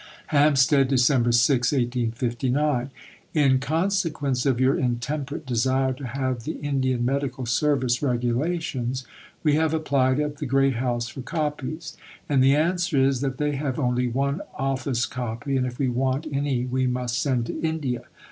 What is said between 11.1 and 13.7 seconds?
copies. And the answer is that they